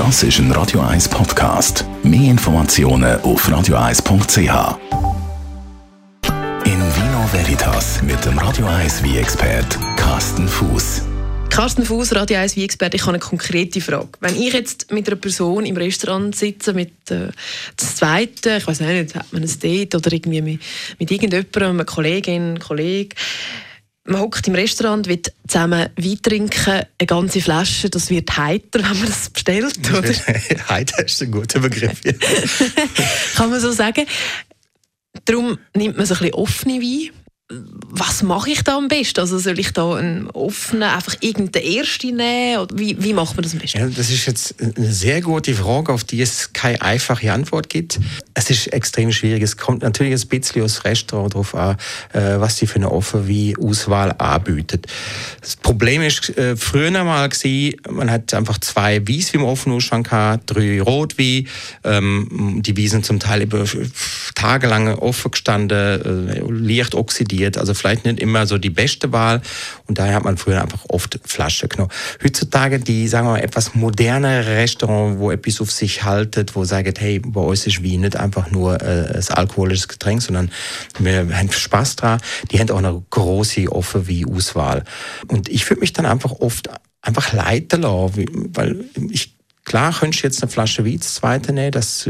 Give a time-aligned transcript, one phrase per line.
[0.00, 1.84] Das ist ein Radio 1 Podcast.
[2.02, 4.78] Mehr Informationen auf radio1.ch.
[6.64, 11.02] In Vino Veritas mit dem Radio 1 wie expert Carsten Fuß.
[11.50, 14.08] Carsten Fuß, Radio 1 wie expert ich habe eine konkrete Frage.
[14.20, 17.28] Wenn ich jetzt mit einer Person im Restaurant sitze, mit äh,
[17.76, 20.62] Zweiten, ich weiß nicht, hat man ein Date oder irgendwie mit,
[20.98, 23.14] mit irgendjemandem, einer Kollegin, Kollegen,
[24.04, 28.98] man hockt im Restaurant, wird zusammen Wein trinken, eine ganze Flasche, das wird heiter, wenn
[28.98, 30.12] man das bestellt, oder?
[30.68, 32.00] heiter ist ein guter Begriff.
[33.34, 34.06] Kann man so sagen.
[35.24, 37.10] Darum nimmt man so ein bisschen offene Wein
[37.52, 39.20] was mache ich da am besten?
[39.20, 42.60] Also soll ich da einen offenen, einfach irgendeinen ersten nehmen?
[42.60, 43.78] Oder wie, wie macht man das am besten?
[43.78, 47.98] Ja, das ist jetzt eine sehr gute Frage, auf die es keine einfache Antwort gibt.
[48.34, 49.42] Es ist extrem schwierig.
[49.42, 51.76] Es kommt natürlich ein bisschen aus Restaurant darauf an,
[52.12, 54.86] äh, was sie für eine offene Auswahl anbietet.
[55.40, 60.08] Das Problem ist äh, früher mal gewesen, man hat einfach zwei Wies wie im Offenausschank
[60.08, 61.48] gehabt, drei Rotwein.
[61.82, 63.64] Ähm, die Wiesen zum Teil über
[64.34, 67.58] tagelang offen gestanden, äh, leicht oxidiert.
[67.58, 69.40] Also vielleicht nicht immer so die beste Wahl.
[69.86, 71.90] Und daher hat man früher einfach oft Flasche genommen.
[72.22, 77.00] Heutzutage die, sagen wir mal, etwas modernere Restaurant, wo etwas auf sich haltet, wo sagt,
[77.00, 80.50] hey, bei uns ist Wien nicht einfach nur äh, ein alkoholisches Getränk, sondern
[80.98, 82.20] wir haben Spaß dran.
[82.50, 84.84] Die haben auch eine große offen wie Auswahl.
[85.28, 86.68] Und ich fühle mich dann einfach oft
[87.02, 92.08] einfach leiten weil ich Klar könntest du jetzt eine Flasche Wein zweite nehmen, das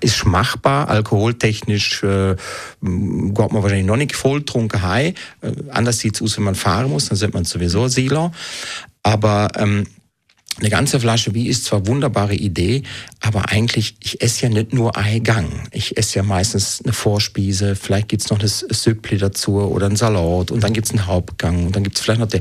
[0.00, 0.88] ist machbar.
[0.88, 2.36] Alkoholtechnisch äh,
[2.80, 4.80] geht man wahrscheinlich noch nicht voll trunken.
[4.82, 5.12] Äh,
[5.70, 8.32] anders sieht es aus, wenn man fahren muss, dann sollte man sowieso Silo.
[9.02, 9.86] Aber ähm,
[10.58, 12.82] eine ganze Flasche Wein ist zwar eine wunderbare Idee,
[13.20, 15.68] aber eigentlich, ich esse ja nicht nur einen Gang.
[15.70, 20.50] Ich esse ja meistens eine Vorspiese, vielleicht gibt's noch ein Süppli dazu oder einen Salat
[20.50, 22.40] und dann gibt's einen Hauptgang und dann gibt's vielleicht noch der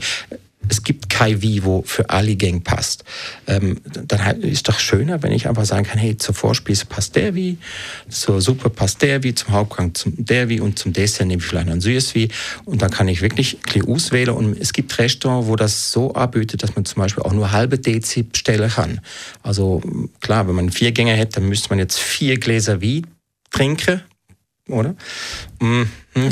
[0.70, 3.04] es gibt kein Wie, wo für alle Gang passt.
[3.48, 7.36] Ähm, dann ist doch schöner, wenn ich einfach sagen kann, hey, zur Vorspieße passt der
[7.36, 7.58] Wie,
[8.10, 11.48] zur Suppe passt der Wie, zum Hauptgang zum der Wie und zum Dessert nehme ich
[11.48, 12.30] vielleicht ein süßes Wie
[12.66, 16.64] und dann kann ich wirklich bisschen auswählen und es gibt Restaurants, wo das so anbietet,
[16.64, 19.02] dass man zum Beispiel auch nur halbe Dezi bestellen kann.
[19.44, 19.82] Also
[20.22, 23.04] klar, wenn man vier Gänge hätte, dann müsste man jetzt vier Gläser Wie
[23.52, 24.02] trinken
[24.68, 24.96] oder?
[25.60, 25.84] Mm,
[26.14, 26.32] hm,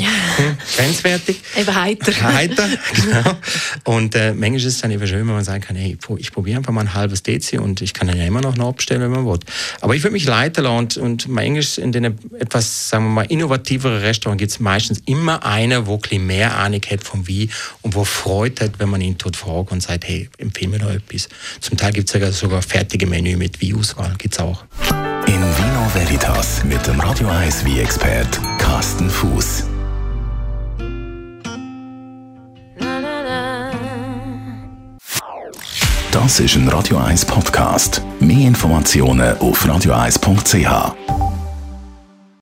[0.76, 1.40] grenzwertig.
[1.56, 2.12] eben heiter.
[2.22, 3.36] Heiter, genau.
[3.84, 6.58] Und äh, manchmal ist es dann eben schön, wenn man sagen kann, hey, ich probiere
[6.58, 9.24] einfach mal ein halbes Dezi und ich kann dann ja immer noch abstellen, wenn man
[9.24, 9.38] will.
[9.80, 12.04] Aber ich würde mich leiten lassen und, und manchmal in den
[12.40, 16.80] etwas, sagen wir mal, innovativeren Restaurants gibt es meistens immer einer, wo ein mehr Ahnung
[16.90, 17.50] hat vom Wie
[17.82, 20.90] und wo Freude hat, wenn man ihn tut fragt und sagt, hey, empfehle mir noch
[20.90, 21.28] etwas.
[21.60, 24.64] Zum Teil gibt es sogar fertige Menü mit Wie-Auswahl, gibt es auch.
[25.94, 29.62] Veritas mit dem Radio 1 wie expert Carsten Fuß.
[36.10, 38.02] Das ist ein Radio 1 Podcast.
[38.18, 41.23] Mehr Informationen auf radio1.ch.